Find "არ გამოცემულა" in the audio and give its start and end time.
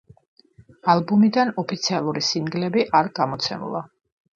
3.03-3.89